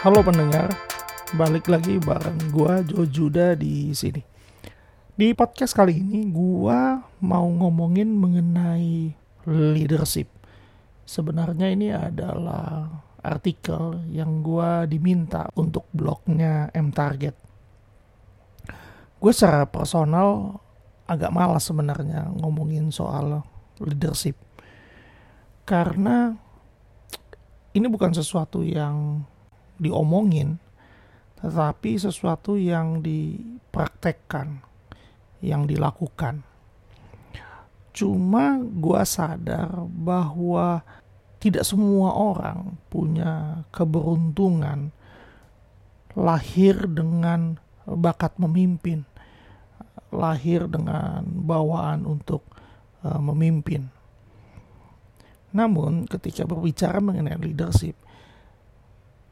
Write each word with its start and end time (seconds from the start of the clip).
Halo 0.00 0.24
pendengar, 0.24 0.72
balik 1.36 1.68
lagi 1.68 2.00
bareng 2.00 2.56
gua 2.56 2.80
Jojuda 2.80 3.52
di 3.52 3.92
sini. 3.92 4.24
Di 5.12 5.36
podcast 5.36 5.76
kali 5.76 6.00
ini 6.00 6.24
gua 6.32 7.04
mau 7.20 7.44
ngomongin 7.44 8.08
mengenai 8.08 9.12
leadership. 9.44 10.32
Sebenarnya 11.04 11.68
ini 11.68 11.92
adalah 11.92 12.88
artikel 13.20 14.00
yang 14.08 14.40
gua 14.40 14.88
diminta 14.88 15.52
untuk 15.52 15.84
blognya 15.92 16.72
M 16.72 16.88
Target. 16.96 17.36
Gue 19.20 19.32
secara 19.36 19.68
personal 19.68 20.56
agak 21.04 21.28
malas 21.28 21.68
sebenarnya 21.68 22.24
ngomongin 22.40 22.88
soal 22.88 23.44
leadership. 23.76 24.40
Karena 25.68 26.32
ini 27.76 27.84
bukan 27.84 28.16
sesuatu 28.16 28.64
yang 28.64 29.28
diomongin, 29.80 30.60
tetapi 31.40 31.96
sesuatu 31.96 32.60
yang 32.60 33.00
dipraktekkan, 33.00 34.60
yang 35.40 35.64
dilakukan. 35.64 36.44
Cuma 37.90 38.60
gue 38.60 39.02
sadar 39.08 39.72
bahwa 39.88 40.84
tidak 41.40 41.64
semua 41.64 42.12
orang 42.12 42.76
punya 42.92 43.64
keberuntungan 43.72 44.92
lahir 46.12 46.84
dengan 46.84 47.56
bakat 47.88 48.36
memimpin, 48.36 49.08
lahir 50.12 50.68
dengan 50.68 51.24
bawaan 51.24 52.04
untuk 52.04 52.44
uh, 53.02 53.18
memimpin. 53.18 53.88
Namun, 55.50 56.06
ketika 56.06 56.46
berbicara 56.46 57.02
mengenai 57.02 57.40
leadership, 57.40 57.98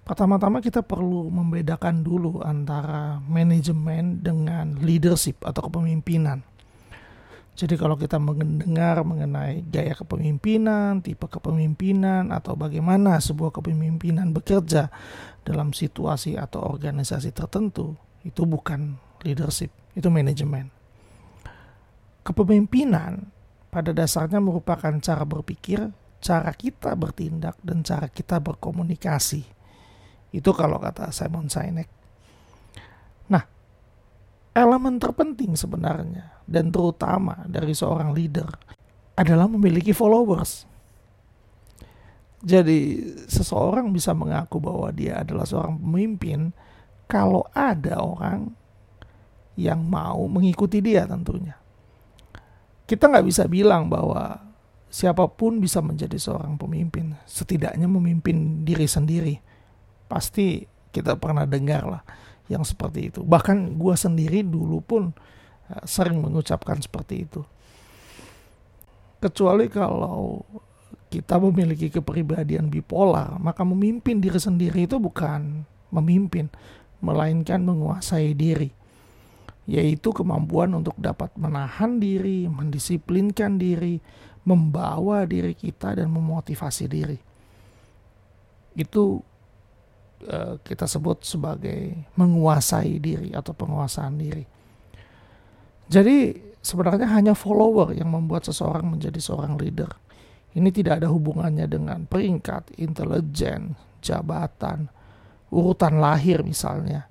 Pertama-tama 0.09 0.65
kita 0.65 0.81
perlu 0.81 1.29
membedakan 1.29 2.01
dulu 2.01 2.41
antara 2.41 3.21
manajemen 3.29 4.25
dengan 4.25 4.81
leadership 4.81 5.45
atau 5.45 5.69
kepemimpinan. 5.69 6.41
Jadi 7.53 7.77
kalau 7.77 7.93
kita 7.93 8.17
mendengar 8.17 9.05
mengenai 9.05 9.69
gaya 9.69 9.93
kepemimpinan, 9.93 11.05
tipe 11.05 11.29
kepemimpinan, 11.29 12.33
atau 12.33 12.57
bagaimana 12.57 13.21
sebuah 13.21 13.53
kepemimpinan 13.53 14.33
bekerja 14.33 14.89
dalam 15.45 15.77
situasi 15.77 16.41
atau 16.41 16.65
organisasi 16.65 17.29
tertentu, 17.37 17.93
itu 18.25 18.49
bukan 18.49 18.97
leadership, 19.29 19.69
itu 19.93 20.09
manajemen. 20.09 20.73
Kepemimpinan 22.25 23.29
pada 23.69 23.93
dasarnya 23.93 24.41
merupakan 24.41 24.97
cara 25.05 25.29
berpikir, 25.29 25.93
cara 26.25 26.49
kita 26.57 26.97
bertindak, 26.97 27.61
dan 27.61 27.85
cara 27.85 28.09
kita 28.09 28.41
berkomunikasi 28.41 29.58
itu 30.33 30.51
kalau 30.53 30.77
kata 30.77 31.09
Simon 31.09 31.49
Sinek. 31.49 31.89
Nah, 33.33 33.45
elemen 34.53 35.01
terpenting 35.01 35.57
sebenarnya 35.57 36.45
dan 36.45 36.69
terutama 36.69 37.45
dari 37.49 37.73
seorang 37.73 38.13
leader 38.13 38.49
adalah 39.17 39.49
memiliki 39.49 39.97
followers. 39.97 40.69
Jadi 42.39 43.03
seseorang 43.27 43.91
bisa 43.91 44.15
mengaku 44.15 44.63
bahwa 44.63 44.95
dia 44.95 45.27
adalah 45.27 45.43
seorang 45.43 45.75
pemimpin 45.75 46.55
kalau 47.11 47.43
ada 47.51 47.99
orang 47.99 48.55
yang 49.59 49.83
mau 49.83 50.23
mengikuti 50.31 50.79
dia 50.79 51.03
tentunya. 51.03 51.59
Kita 52.87 53.11
nggak 53.11 53.27
bisa 53.27 53.51
bilang 53.51 53.91
bahwa 53.91 54.39
siapa 54.87 55.27
pun 55.27 55.59
bisa 55.59 55.83
menjadi 55.83 56.15
seorang 56.15 56.55
pemimpin, 56.55 57.19
setidaknya 57.27 57.91
memimpin 57.91 58.63
diri 58.63 58.87
sendiri 58.87 59.35
pasti 60.09 60.65
kita 60.91 61.15
pernah 61.21 61.45
dengar 61.45 61.85
lah 61.85 62.03
yang 62.49 62.65
seperti 62.65 63.13
itu. 63.13 63.21
Bahkan 63.23 63.77
gue 63.77 63.95
sendiri 63.95 64.41
dulu 64.41 64.81
pun 64.81 65.13
uh, 65.13 65.85
sering 65.85 66.19
mengucapkan 66.19 66.81
seperti 66.81 67.29
itu. 67.29 67.45
Kecuali 69.21 69.69
kalau 69.69 70.43
kita 71.13 71.37
memiliki 71.41 71.93
kepribadian 71.93 72.73
bipolar, 72.73 73.37
maka 73.41 73.65
memimpin 73.65 74.21
diri 74.21 74.41
sendiri 74.41 74.89
itu 74.89 74.97
bukan 74.97 75.65
memimpin, 75.93 76.49
melainkan 77.01 77.61
menguasai 77.65 78.33
diri. 78.33 78.71
Yaitu 79.69 80.17
kemampuan 80.17 80.73
untuk 80.73 80.97
dapat 80.97 81.29
menahan 81.37 82.01
diri, 82.01 82.49
mendisiplinkan 82.49 83.61
diri, 83.61 84.01
membawa 84.49 85.29
diri 85.29 85.53
kita 85.53 85.93
dan 85.93 86.09
memotivasi 86.09 86.89
diri. 86.89 87.19
Itu 88.73 89.21
Eh, 90.19 90.59
kita 90.67 90.91
sebut 90.91 91.23
sebagai 91.23 91.95
menguasai 92.19 92.99
diri 92.99 93.31
atau 93.31 93.55
penguasaan 93.55 94.19
diri. 94.19 94.43
Jadi 95.87 96.35
sebenarnya 96.59 97.07
hanya 97.15 97.39
follower 97.39 97.95
yang 97.95 98.11
membuat 98.11 98.43
seseorang 98.43 98.99
menjadi 98.99 99.15
seorang 99.23 99.55
leader. 99.55 99.87
Ini 100.59 100.75
tidak 100.75 100.99
ada 100.99 101.09
hubungannya 101.15 101.71
dengan 101.71 102.03
peringkat, 102.03 102.83
intelijen, 102.83 103.79
jabatan, 104.03 104.91
urutan 105.55 106.03
lahir 106.03 106.43
misalnya. 106.43 107.07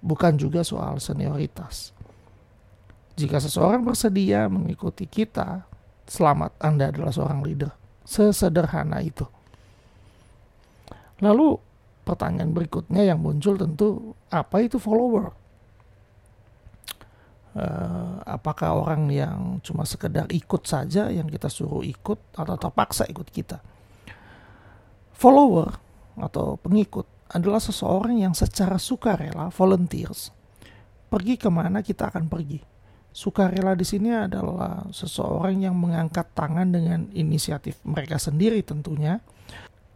Bukan 0.00 0.40
juga 0.40 0.64
soal 0.64 0.96
senioritas. 0.96 1.92
Jika 3.20 3.36
seseorang 3.36 3.84
bersedia 3.84 4.48
mengikuti 4.48 5.04
kita, 5.04 5.68
selamat 6.08 6.56
Anda 6.64 6.88
adalah 6.88 7.12
seorang 7.12 7.44
leader. 7.44 7.76
Sesederhana 8.08 9.04
itu. 9.04 9.28
Lalu 11.20 11.65
pertanyaan 12.06 12.54
berikutnya 12.54 13.02
yang 13.02 13.18
muncul 13.18 13.58
tentu 13.58 14.14
apa 14.30 14.62
itu 14.62 14.78
follower? 14.78 15.34
Uh, 17.56 18.20
apakah 18.28 18.84
orang 18.84 19.08
yang 19.10 19.58
cuma 19.64 19.82
sekedar 19.88 20.28
ikut 20.28 20.62
saja 20.68 21.08
yang 21.08 21.26
kita 21.26 21.48
suruh 21.50 21.82
ikut 21.82 22.38
atau 22.38 22.54
terpaksa 22.54 23.08
ikut 23.10 23.26
kita? 23.32 23.58
Follower 25.16 25.74
atau 26.20 26.60
pengikut 26.60 27.08
adalah 27.32 27.58
seseorang 27.58 28.22
yang 28.22 28.36
secara 28.36 28.78
sukarela 28.78 29.50
volunteers 29.50 30.30
pergi 31.10 31.34
ke 31.40 31.48
mana 31.48 31.80
kita 31.80 32.12
akan 32.12 32.28
pergi. 32.28 32.60
Sukarela 33.16 33.72
di 33.72 33.88
sini 33.88 34.12
adalah 34.12 34.84
seseorang 34.92 35.64
yang 35.64 35.72
mengangkat 35.72 36.28
tangan 36.36 36.68
dengan 36.68 37.08
inisiatif 37.16 37.80
mereka 37.88 38.20
sendiri 38.20 38.60
tentunya 38.60 39.24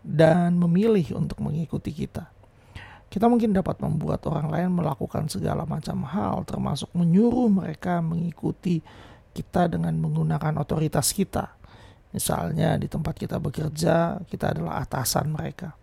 dan 0.01 0.57
memilih 0.57 1.17
untuk 1.21 1.41
mengikuti 1.45 1.93
kita. 1.93 2.29
Kita 3.11 3.27
mungkin 3.27 3.51
dapat 3.51 3.83
membuat 3.83 4.23
orang 4.31 4.49
lain 4.55 4.71
melakukan 4.71 5.27
segala 5.27 5.67
macam 5.67 6.07
hal, 6.07 6.47
termasuk 6.47 6.89
menyuruh 6.95 7.51
mereka 7.51 7.99
mengikuti 7.99 8.79
kita 9.35 9.67
dengan 9.67 9.99
menggunakan 9.99 10.63
otoritas 10.63 11.11
kita. 11.11 11.59
Misalnya 12.15 12.79
di 12.79 12.87
tempat 12.87 13.19
kita 13.19 13.43
bekerja, 13.43 14.23
kita 14.31 14.55
adalah 14.55 14.83
atasan 14.87 15.31
mereka. 15.31 15.75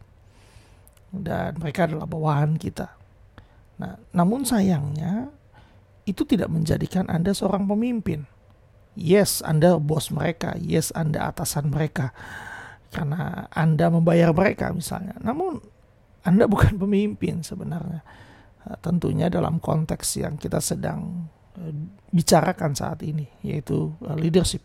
Dan 1.12 1.60
mereka 1.60 1.88
adalah 1.88 2.08
bawahan 2.08 2.56
kita. 2.56 2.96
Nah, 3.80 4.00
namun 4.16 4.48
sayangnya 4.48 5.28
itu 6.08 6.24
tidak 6.24 6.48
menjadikan 6.48 7.12
Anda 7.12 7.36
seorang 7.36 7.68
pemimpin. 7.68 8.24
Yes, 8.96 9.44
Anda 9.44 9.76
bos 9.76 10.16
mereka. 10.16 10.56
Yes, 10.56 10.96
Anda 10.96 11.28
atasan 11.28 11.70
mereka 11.76 12.16
karena 12.92 13.48
Anda 13.52 13.92
membayar 13.92 14.31
mereka 14.31 14.72
misalnya. 14.72 15.16
Namun 15.20 15.59
Anda 16.24 16.48
bukan 16.48 16.80
pemimpin 16.84 17.44
sebenarnya. 17.44 18.02
Eh, 18.68 18.78
tentunya 18.84 19.31
dalam 19.31 19.59
konteks 19.62 20.20
yang 20.20 20.36
kita 20.36 20.59
sedang 20.59 21.30
eh, 21.59 21.74
bicarakan 22.12 22.75
saat 22.75 23.03
ini 23.03 23.28
yaitu 23.44 23.94
eh, 24.03 24.18
leadership. 24.18 24.64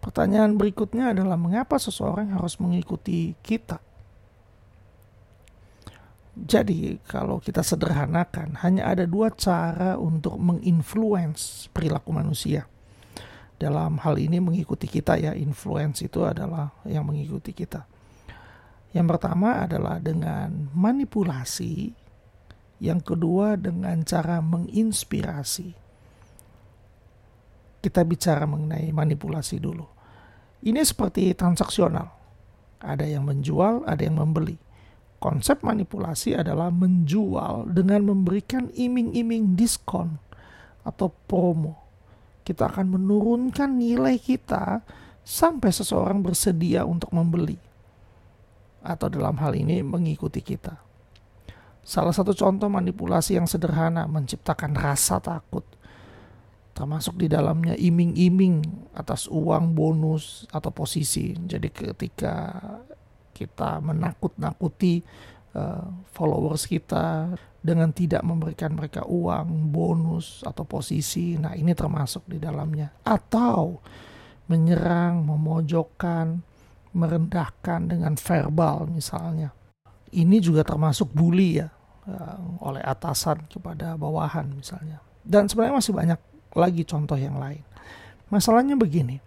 Pertanyaan 0.00 0.56
berikutnya 0.56 1.12
adalah 1.12 1.36
mengapa 1.36 1.76
seseorang 1.76 2.32
harus 2.32 2.56
mengikuti 2.56 3.36
kita? 3.44 3.76
Jadi 6.40 6.96
kalau 7.04 7.36
kita 7.36 7.60
sederhanakan 7.60 8.56
hanya 8.64 8.88
ada 8.88 9.04
dua 9.04 9.28
cara 9.28 10.00
untuk 10.00 10.40
menginfluence 10.40 11.68
perilaku 11.68 12.16
manusia 12.16 12.64
dalam 13.60 14.00
hal 14.00 14.16
ini 14.16 14.40
mengikuti 14.40 14.88
kita 14.88 15.20
ya 15.20 15.36
influence 15.36 16.00
itu 16.00 16.24
adalah 16.24 16.72
yang 16.88 17.04
mengikuti 17.04 17.52
kita. 17.52 17.84
Yang 18.96 19.06
pertama 19.12 19.68
adalah 19.68 20.00
dengan 20.00 20.72
manipulasi 20.72 21.92
yang 22.80 23.04
kedua 23.04 23.60
dengan 23.60 24.00
cara 24.08 24.40
menginspirasi. 24.40 25.76
Kita 27.84 28.00
bicara 28.08 28.48
mengenai 28.48 28.88
manipulasi 28.96 29.60
dulu. 29.60 29.84
Ini 30.64 30.80
seperti 30.80 31.28
transaksional. 31.36 32.08
Ada 32.80 33.04
yang 33.04 33.28
menjual 33.28 33.84
ada 33.84 34.00
yang 34.00 34.16
membeli. 34.16 34.56
Konsep 35.20 35.60
manipulasi 35.60 36.32
adalah 36.32 36.72
menjual 36.72 37.68
dengan 37.68 38.08
memberikan 38.08 38.72
iming-iming 38.72 39.52
diskon 39.52 40.16
atau 40.80 41.12
promo 41.28 41.89
kita 42.42 42.68
akan 42.70 42.96
menurunkan 42.98 43.76
nilai 43.76 44.16
kita 44.16 44.80
sampai 45.20 45.70
seseorang 45.70 46.24
bersedia 46.24 46.82
untuk 46.88 47.12
membeli 47.12 47.60
atau 48.80 49.12
dalam 49.12 49.36
hal 49.36 49.52
ini 49.52 49.84
mengikuti 49.84 50.40
kita. 50.40 50.80
Salah 51.84 52.12
satu 52.12 52.32
contoh 52.36 52.68
manipulasi 52.68 53.36
yang 53.36 53.48
sederhana 53.48 54.04
menciptakan 54.08 54.76
rasa 54.76 55.20
takut. 55.20 55.64
Termasuk 56.76 57.20
di 57.20 57.28
dalamnya 57.28 57.76
iming-iming 57.76 58.88
atas 58.96 59.28
uang 59.28 59.76
bonus 59.76 60.48
atau 60.48 60.72
posisi. 60.72 61.36
Jadi 61.36 61.68
ketika 61.68 62.56
kita 63.36 63.80
menakut-nakuti 63.84 65.04
uh, 65.56 65.88
followers 66.12 66.64
kita 66.64 67.36
dengan 67.60 67.92
tidak 67.92 68.24
memberikan 68.24 68.72
mereka 68.72 69.04
uang, 69.04 69.68
bonus 69.68 70.40
atau 70.42 70.64
posisi. 70.64 71.36
Nah, 71.36 71.52
ini 71.52 71.76
termasuk 71.76 72.24
di 72.26 72.40
dalamnya. 72.40 72.88
Atau 73.04 73.84
menyerang, 74.48 75.22
memojokkan, 75.28 76.40
merendahkan 76.96 77.80
dengan 77.86 78.18
verbal 78.18 78.88
misalnya. 78.90 79.54
Ini 80.10 80.42
juga 80.42 80.66
termasuk 80.66 81.14
bully 81.14 81.62
ya 81.62 81.70
oleh 82.58 82.82
atasan 82.82 83.46
kepada 83.46 83.94
bawahan 83.94 84.50
misalnya. 84.50 84.98
Dan 85.22 85.46
sebenarnya 85.46 85.78
masih 85.78 85.94
banyak 85.94 86.20
lagi 86.58 86.82
contoh 86.82 87.14
yang 87.14 87.38
lain. 87.38 87.62
Masalahnya 88.26 88.74
begini, 88.74 89.22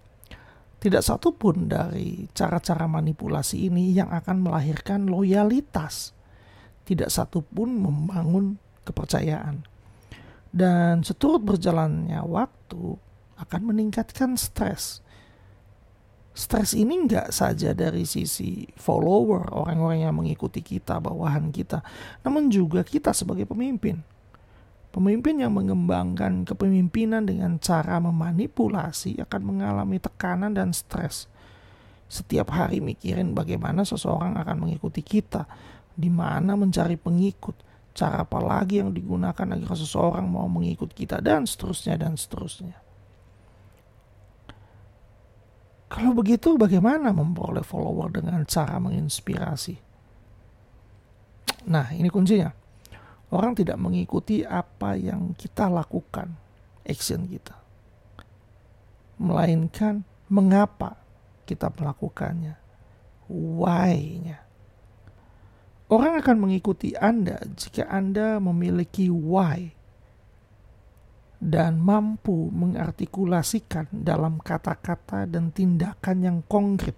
tidak 0.84 1.08
satu 1.08 1.32
pun 1.32 1.72
dari 1.72 2.28
cara-cara 2.36 2.84
manipulasi 2.92 3.72
ini 3.72 3.96
yang 3.96 4.12
akan 4.12 4.44
melahirkan 4.44 5.08
loyalitas. 5.08 6.12
Tidak 6.84 7.08
satu 7.08 7.40
pun 7.44 7.72
membangun 7.80 8.60
kepercayaan. 8.84 9.64
Dan 10.54 11.02
seturut 11.02 11.42
berjalannya 11.42 12.22
waktu 12.28 13.00
akan 13.40 13.62
meningkatkan 13.74 14.38
stres 14.38 15.04
stres 16.34 16.74
ini 16.74 17.06
nggak 17.06 17.30
saja 17.30 17.78
dari 17.78 18.10
sisi 18.10 18.66
follower, 18.74 19.54
orang-orang 19.54 20.10
yang 20.10 20.18
mengikuti 20.18 20.66
kita, 20.66 20.98
bawahan 20.98 21.54
kita, 21.54 21.86
namun 22.26 22.50
juga 22.50 22.82
kita 22.82 23.14
sebagai 23.14 23.46
pemimpin. 23.46 24.02
Pemimpin 24.94 25.42
yang 25.42 25.54
mengembangkan 25.58 26.46
kepemimpinan 26.46 27.26
dengan 27.26 27.58
cara 27.58 27.98
memanipulasi 27.98 29.18
akan 29.26 29.42
mengalami 29.42 29.98
tekanan 29.98 30.54
dan 30.54 30.70
stres. 30.70 31.26
Setiap 32.06 32.54
hari 32.54 32.78
mikirin 32.78 33.34
bagaimana 33.34 33.82
seseorang 33.82 34.38
akan 34.38 34.58
mengikuti 34.58 35.02
kita, 35.02 35.50
di 35.94 36.10
mana 36.10 36.58
mencari 36.58 36.98
pengikut, 36.98 37.56
cara 37.94 38.26
apa 38.26 38.42
lagi 38.42 38.82
yang 38.82 38.90
digunakan 38.92 39.46
agar 39.46 39.74
seseorang 39.78 40.26
mau 40.26 40.50
mengikut 40.50 40.90
kita, 40.92 41.22
dan 41.22 41.46
seterusnya, 41.46 41.96
dan 41.98 42.18
seterusnya. 42.18 42.78
Kalau 45.94 46.18
begitu 46.18 46.58
bagaimana 46.58 47.14
memperoleh 47.14 47.62
follower 47.62 48.10
dengan 48.10 48.42
cara 48.50 48.82
menginspirasi? 48.82 49.78
Nah, 51.70 51.94
ini 51.94 52.10
kuncinya. 52.10 52.50
Orang 53.30 53.54
tidak 53.54 53.78
mengikuti 53.78 54.42
apa 54.42 54.98
yang 54.98 55.38
kita 55.38 55.70
lakukan, 55.70 56.34
action 56.86 57.30
kita. 57.30 57.58
Melainkan 59.22 60.02
mengapa 60.34 60.98
kita 61.46 61.70
melakukannya. 61.70 62.58
Why-nya. 63.30 64.43
Orang 65.94 66.18
akan 66.18 66.50
mengikuti 66.50 66.98
Anda 66.98 67.38
jika 67.54 67.86
Anda 67.86 68.42
memiliki 68.42 69.14
why 69.14 69.70
dan 71.38 71.78
mampu 71.78 72.50
mengartikulasikan 72.50 73.94
dalam 73.94 74.42
kata-kata 74.42 75.30
dan 75.30 75.54
tindakan 75.54 76.18
yang 76.26 76.38
konkret 76.50 76.98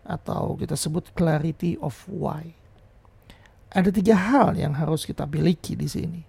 atau 0.00 0.56
kita 0.56 0.80
sebut 0.80 1.12
clarity 1.12 1.76
of 1.76 1.92
why. 2.08 2.56
Ada 3.68 3.92
tiga 3.92 4.16
hal 4.16 4.56
yang 4.56 4.72
harus 4.72 5.04
kita 5.04 5.28
miliki 5.28 5.76
di 5.76 5.84
sini. 5.84 6.22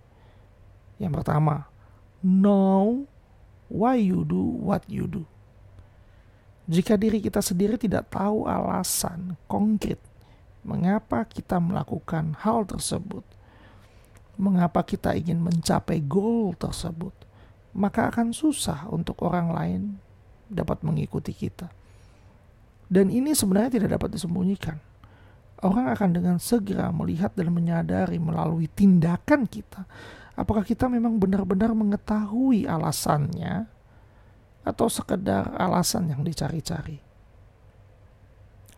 Yang 1.00 1.24
pertama, 1.24 1.72
know 2.20 3.08
why 3.72 3.96
you 3.96 4.28
do 4.28 4.60
what 4.60 4.84
you 4.92 5.08
do. 5.08 5.24
Jika 6.68 7.00
diri 7.00 7.24
kita 7.24 7.40
sendiri 7.40 7.80
tidak 7.80 8.12
tahu 8.12 8.44
alasan 8.44 9.40
konkret 9.48 10.15
mengapa 10.66 11.24
kita 11.30 11.62
melakukan 11.62 12.34
hal 12.42 12.66
tersebut, 12.66 13.22
mengapa 14.36 14.82
kita 14.82 15.14
ingin 15.14 15.38
mencapai 15.40 16.02
goal 16.02 16.58
tersebut, 16.58 17.14
maka 17.78 18.10
akan 18.10 18.34
susah 18.34 18.90
untuk 18.90 19.22
orang 19.22 19.54
lain 19.54 19.82
dapat 20.50 20.82
mengikuti 20.82 21.32
kita. 21.32 21.70
Dan 22.90 23.14
ini 23.14 23.38
sebenarnya 23.38 23.82
tidak 23.82 24.02
dapat 24.02 24.18
disembunyikan. 24.18 24.78
Orang 25.62 25.88
akan 25.90 26.10
dengan 26.12 26.38
segera 26.38 26.92
melihat 26.92 27.34
dan 27.34 27.50
menyadari 27.50 28.20
melalui 28.20 28.68
tindakan 28.68 29.48
kita 29.48 29.88
apakah 30.36 30.68
kita 30.68 30.92
memang 30.92 31.16
benar-benar 31.16 31.72
mengetahui 31.72 32.68
alasannya 32.68 33.66
atau 34.68 34.88
sekedar 34.92 35.56
alasan 35.56 36.12
yang 36.12 36.22
dicari-cari. 36.22 37.00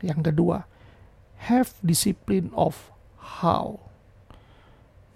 Yang 0.06 0.20
kedua, 0.32 0.70
have 1.46 1.74
discipline 1.86 2.50
of 2.58 2.90
how 3.18 3.78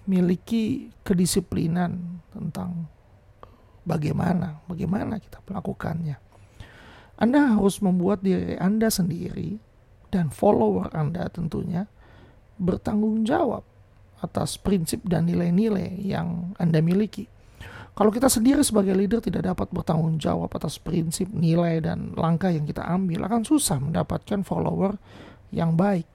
miliki 0.05 0.89
kedisiplinan 1.05 2.21
tentang 2.33 2.89
bagaimana 3.85 4.61
bagaimana 4.65 5.17
kita 5.17 5.41
melakukannya. 5.45 6.17
Anda 7.21 7.53
harus 7.53 7.77
membuat 7.81 8.25
diri 8.25 8.57
Anda 8.57 8.89
sendiri 8.89 9.61
dan 10.09 10.33
follower 10.33 10.89
Anda 10.93 11.29
tentunya 11.29 11.85
bertanggung 12.57 13.25
jawab 13.25 13.65
atas 14.21 14.57
prinsip 14.57 15.01
dan 15.05 15.25
nilai-nilai 15.25 15.97
yang 16.01 16.53
Anda 16.61 16.81
miliki. 16.81 17.25
Kalau 17.91 18.07
kita 18.07 18.31
sendiri 18.31 18.63
sebagai 18.63 18.95
leader 18.95 19.19
tidak 19.19 19.51
dapat 19.51 19.67
bertanggung 19.67 20.15
jawab 20.15 20.47
atas 20.55 20.79
prinsip, 20.79 21.27
nilai, 21.27 21.83
dan 21.83 22.15
langkah 22.15 22.47
yang 22.47 22.63
kita 22.63 22.87
ambil, 22.87 23.27
akan 23.27 23.43
susah 23.43 23.83
mendapatkan 23.83 24.47
follower 24.47 24.95
yang 25.51 25.75
baik, 25.77 26.07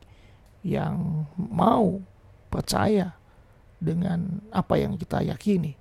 yang 0.64 1.28
mau 1.36 2.00
percaya 2.50 3.14
dengan 3.78 4.40
apa 4.50 4.80
yang 4.80 4.96
kita 4.96 5.22
yakini. 5.22 5.76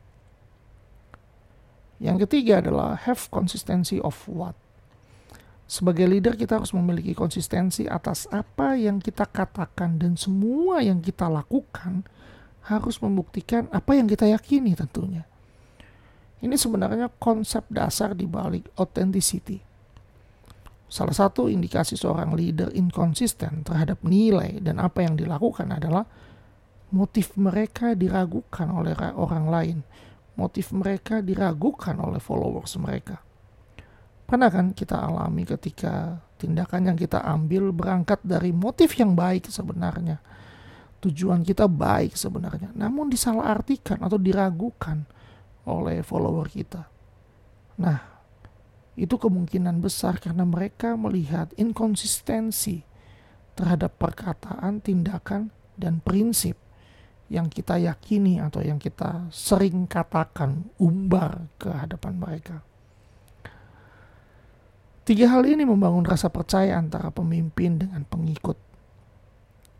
Yang 2.03 2.27
ketiga 2.27 2.59
adalah 2.59 2.99
have 3.07 3.31
consistency 3.31 4.03
of 4.03 4.19
what. 4.27 4.53
Sebagai 5.65 6.05
leader 6.05 6.37
kita 6.37 6.61
harus 6.61 6.75
memiliki 6.75 7.17
konsistensi 7.17 7.89
atas 7.89 8.29
apa 8.29 8.77
yang 8.77 9.01
kita 9.01 9.25
katakan 9.25 9.97
dan 9.97 10.13
semua 10.13 10.83
yang 10.85 11.01
kita 11.01 11.25
lakukan 11.25 12.05
harus 12.69 13.01
membuktikan 13.01 13.65
apa 13.73 13.97
yang 13.97 14.05
kita 14.05 14.29
yakini 14.29 14.77
tentunya. 14.77 15.25
Ini 16.43 16.53
sebenarnya 16.53 17.09
konsep 17.17 17.65
dasar 17.73 18.13
di 18.13 18.29
balik 18.29 18.69
authenticity. 18.77 19.63
Salah 20.85 21.17
satu 21.17 21.49
indikasi 21.49 21.97
seorang 21.97 22.37
leader 22.37 22.69
inkonsisten 22.71 23.65
terhadap 23.65 24.05
nilai 24.05 24.61
dan 24.61 24.77
apa 24.77 25.01
yang 25.01 25.17
dilakukan 25.17 25.73
adalah 25.73 26.05
motif 26.93 27.33
mereka 27.35 27.97
diragukan 27.97 28.69
oleh 28.69 28.93
orang 29.17 29.45
lain. 29.49 29.77
Motif 30.35 30.75
mereka 30.75 31.25
diragukan 31.25 31.95
oleh 31.97 32.21
followers 32.21 32.77
mereka. 32.77 33.17
Pernah 34.25 34.49
kan 34.49 34.73
kita 34.73 34.97
alami 34.99 35.45
ketika 35.45 36.17
tindakan 36.41 36.93
yang 36.93 36.97
kita 36.97 37.21
ambil 37.23 37.69
berangkat 37.69 38.19
dari 38.25 38.49
motif 38.51 38.97
yang 38.97 39.13
baik 39.13 39.47
sebenarnya. 39.49 40.17
Tujuan 41.01 41.45
kita 41.45 41.69
baik 41.69 42.17
sebenarnya, 42.17 42.73
namun 42.73 43.13
disalahartikan 43.13 44.01
atau 44.01 44.17
diragukan 44.17 45.05
oleh 45.69 46.01
follower 46.01 46.49
kita. 46.49 46.89
Nah, 47.77 48.14
itu 48.95 49.19
kemungkinan 49.19 49.83
besar 49.83 50.23
karena 50.23 50.47
mereka 50.47 50.95
melihat 50.95 51.51
inkonsistensi 51.59 52.87
terhadap 53.55 53.99
perkataan, 53.99 54.79
tindakan, 54.79 55.51
dan 55.75 55.99
prinsip 55.99 56.55
yang 57.27 57.51
kita 57.51 57.75
yakini 57.75 58.39
atau 58.39 58.63
yang 58.63 58.79
kita 58.79 59.27
sering 59.35 59.83
katakan 59.83 60.71
umbar 60.79 61.51
ke 61.59 61.67
hadapan 61.67 62.15
mereka. 62.15 62.63
Tiga 65.05 65.29
hal 65.29 65.45
ini 65.45 65.67
membangun 65.67 66.01
rasa 66.01 66.33
percaya 66.33 66.81
antara 66.81 67.13
pemimpin 67.13 67.77
dengan 67.77 68.01
pengikut. 68.07 68.57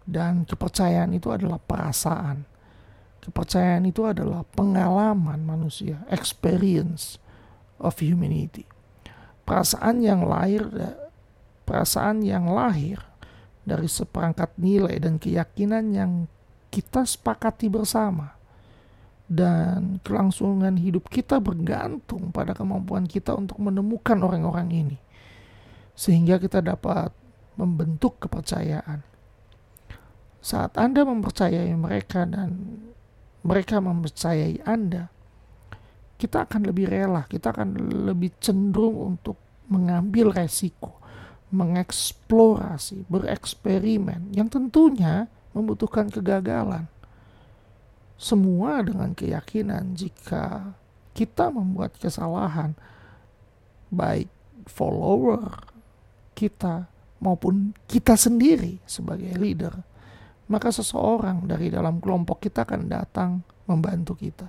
Dan 0.06 0.46
kepercayaan 0.46 1.18
itu 1.18 1.34
adalah 1.34 1.58
perasaan. 1.58 2.46
Kepercayaan 3.26 3.90
itu 3.90 4.06
adalah 4.06 4.46
pengalaman 4.54 5.42
manusia, 5.42 6.06
experience 6.14 7.18
of 7.82 7.98
humanity. 7.98 8.70
Perasaan 9.46 10.02
yang 10.02 10.26
lahir 10.26 10.66
perasaan 11.66 12.22
yang 12.22 12.46
lahir 12.54 13.02
dari 13.66 13.90
seperangkat 13.90 14.54
nilai 14.62 15.02
dan 15.02 15.18
keyakinan 15.18 15.92
yang 15.92 16.12
kita 16.70 17.04
sepakati 17.04 17.68
bersama. 17.68 18.38
Dan 19.26 19.98
kelangsungan 20.06 20.78
hidup 20.78 21.10
kita 21.10 21.42
bergantung 21.42 22.30
pada 22.30 22.54
kemampuan 22.54 23.10
kita 23.10 23.34
untuk 23.34 23.58
menemukan 23.58 24.22
orang-orang 24.22 24.70
ini. 24.70 24.98
Sehingga 25.98 26.38
kita 26.38 26.62
dapat 26.62 27.10
membentuk 27.58 28.22
kepercayaan. 28.22 29.02
Saat 30.46 30.78
Anda 30.78 31.02
mempercayai 31.02 31.74
mereka 31.74 32.30
dan 32.30 32.86
mereka 33.42 33.82
mempercayai 33.82 34.62
Anda, 34.62 35.10
kita 36.16 36.48
akan 36.48 36.72
lebih 36.72 36.88
rela, 36.88 37.28
kita 37.28 37.52
akan 37.52 37.76
lebih 38.08 38.32
cenderung 38.40 39.16
untuk 39.16 39.36
mengambil 39.68 40.32
resiko, 40.32 40.96
mengeksplorasi, 41.52 43.04
bereksperimen 43.12 44.32
yang 44.32 44.48
tentunya 44.48 45.28
membutuhkan 45.52 46.08
kegagalan. 46.08 46.88
Semua 48.16 48.80
dengan 48.80 49.12
keyakinan 49.12 49.92
jika 49.92 50.72
kita 51.12 51.52
membuat 51.52 52.00
kesalahan, 52.00 52.72
baik 53.92 54.32
follower 54.68 55.72
kita 56.36 56.88
maupun 57.20 57.76
kita 57.88 58.16
sendiri 58.16 58.80
sebagai 58.88 59.36
leader, 59.36 59.76
maka 60.48 60.72
seseorang 60.72 61.44
dari 61.48 61.72
dalam 61.72 62.00
kelompok 62.00 62.44
kita 62.44 62.64
akan 62.64 62.88
datang 62.88 63.44
membantu 63.68 64.16
kita. 64.16 64.48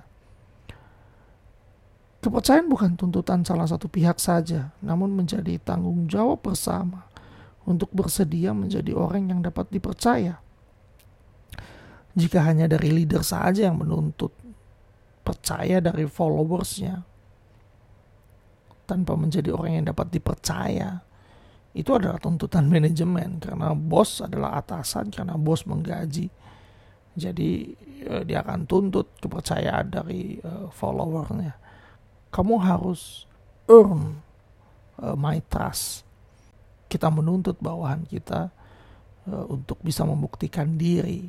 Kepercayaan 2.27 2.67
bukan 2.67 2.99
tuntutan 2.99 3.39
salah 3.47 3.63
satu 3.63 3.87
pihak 3.87 4.19
saja, 4.19 4.75
namun 4.83 5.15
menjadi 5.15 5.55
tanggung 5.63 6.11
jawab 6.11 6.43
bersama 6.43 7.07
untuk 7.63 7.87
bersedia 7.95 8.51
menjadi 8.51 8.91
orang 8.91 9.31
yang 9.31 9.39
dapat 9.39 9.71
dipercaya. 9.71 10.35
Jika 12.19 12.43
hanya 12.43 12.67
dari 12.67 12.91
leader 12.91 13.23
saja 13.23 13.71
yang 13.71 13.79
menuntut 13.79 14.35
percaya 15.23 15.79
dari 15.79 16.03
followersnya 16.03 17.07
tanpa 18.83 19.15
menjadi 19.15 19.55
orang 19.55 19.79
yang 19.79 19.85
dapat 19.95 20.11
dipercaya 20.11 20.99
itu 21.79 21.95
adalah 21.95 22.19
tuntutan 22.19 22.67
manajemen 22.75 23.39
karena 23.39 23.71
bos 23.71 24.19
adalah 24.19 24.59
atasan 24.59 25.15
karena 25.15 25.39
bos 25.39 25.63
menggaji. 25.63 26.27
Jadi 27.15 27.51
eh, 28.03 28.23
dia 28.27 28.43
akan 28.43 28.67
tuntut 28.67 29.15
kepercayaan 29.15 29.95
dari 29.95 30.43
uh, 30.43 30.67
followernya 30.75 31.66
kamu 32.33 32.59
harus 32.59 33.25
earn 33.67 34.19
uh, 34.99 35.15
my 35.15 35.39
trust 35.47 36.07
kita 36.87 37.11
menuntut 37.11 37.59
bawahan 37.59 38.07
kita 38.07 38.51
uh, 39.27 39.45
untuk 39.51 39.79
bisa 39.83 40.07
membuktikan 40.07 40.79
diri 40.79 41.27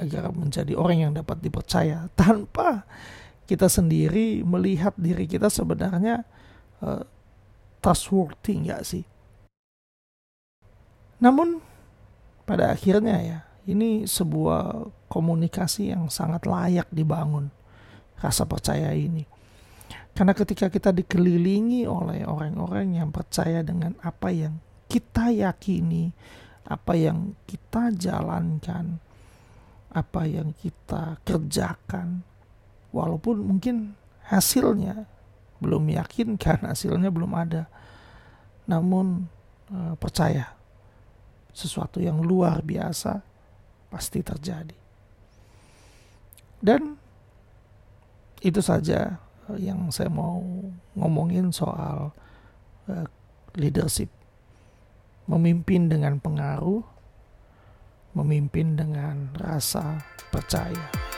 agar 0.00 0.32
menjadi 0.32 0.72
orang 0.74 0.98
yang 1.08 1.12
dapat 1.14 1.38
dipercaya 1.38 2.08
tanpa 2.18 2.84
kita 3.46 3.66
sendiri 3.66 4.46
melihat 4.46 4.94
diri 4.94 5.26
kita 5.26 5.50
sebenarnya 5.50 6.22
uh, 6.82 7.02
trustworthy 7.82 8.62
nggak 8.66 8.82
sih? 8.86 9.04
Namun 11.20 11.60
pada 12.46 12.72
akhirnya 12.72 13.16
ya 13.20 13.38
ini 13.68 14.06
sebuah 14.06 14.88
komunikasi 15.10 15.92
yang 15.92 16.08
sangat 16.08 16.46
layak 16.46 16.88
dibangun 16.94 17.50
rasa 18.22 18.46
percaya 18.46 18.94
ini. 18.94 19.26
Karena 20.20 20.36
ketika 20.36 20.68
kita 20.68 20.92
dikelilingi 20.92 21.88
oleh 21.88 22.28
orang-orang 22.28 22.92
yang 22.92 23.08
percaya 23.08 23.64
dengan 23.64 23.96
apa 24.04 24.28
yang 24.28 24.60
kita 24.84 25.32
yakini, 25.32 26.12
apa 26.68 26.92
yang 26.92 27.32
kita 27.48 27.88
jalankan, 27.96 29.00
apa 29.88 30.22
yang 30.28 30.52
kita 30.60 31.16
kerjakan 31.24 32.20
walaupun 32.92 33.48
mungkin 33.48 33.96
hasilnya 34.28 35.08
belum 35.56 35.88
meyakinkan 35.88 36.68
hasilnya 36.68 37.08
belum 37.08 37.32
ada 37.32 37.64
namun 38.68 39.24
e, 39.72 39.96
percaya 39.96 40.52
sesuatu 41.56 41.96
yang 41.96 42.20
luar 42.20 42.60
biasa 42.60 43.24
pasti 43.88 44.20
terjadi. 44.20 44.76
Dan 46.60 46.92
itu 48.44 48.60
saja 48.60 49.29
yang 49.58 49.90
saya 49.90 50.12
mau 50.12 50.42
ngomongin 50.94 51.50
soal 51.50 52.14
e, 52.86 53.06
leadership 53.58 54.10
memimpin 55.26 55.90
dengan 55.90 56.18
pengaruh 56.18 56.82
memimpin 58.14 58.74
dengan 58.74 59.30
rasa 59.38 60.02
percaya. 60.34 61.09